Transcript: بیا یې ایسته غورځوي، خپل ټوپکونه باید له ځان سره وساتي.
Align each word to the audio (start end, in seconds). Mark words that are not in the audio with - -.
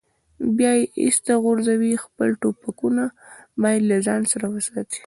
بیا 0.57 0.71
یې 0.77 0.83
ایسته 1.01 1.33
غورځوي، 1.43 1.93
خپل 2.05 2.29
ټوپکونه 2.41 3.03
باید 3.61 3.81
له 3.89 3.97
ځان 4.05 4.21
سره 4.31 4.45
وساتي. 4.55 4.99